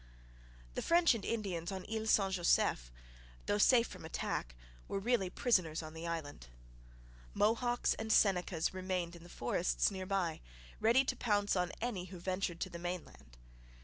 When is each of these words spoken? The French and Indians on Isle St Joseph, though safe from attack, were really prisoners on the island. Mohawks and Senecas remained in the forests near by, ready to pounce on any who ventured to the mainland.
The 0.73 0.81
French 0.81 1.13
and 1.13 1.23
Indians 1.23 1.71
on 1.71 1.85
Isle 1.87 2.07
St 2.07 2.33
Joseph, 2.33 2.91
though 3.45 3.59
safe 3.59 3.85
from 3.85 4.03
attack, 4.03 4.55
were 4.87 4.97
really 4.97 5.29
prisoners 5.29 5.83
on 5.83 5.93
the 5.93 6.07
island. 6.07 6.47
Mohawks 7.35 7.93
and 7.93 8.11
Senecas 8.11 8.73
remained 8.73 9.15
in 9.15 9.21
the 9.21 9.29
forests 9.29 9.91
near 9.91 10.07
by, 10.07 10.41
ready 10.79 11.05
to 11.05 11.15
pounce 11.15 11.55
on 11.55 11.71
any 11.81 12.05
who 12.05 12.17
ventured 12.17 12.59
to 12.61 12.69
the 12.71 12.79
mainland. 12.79 13.37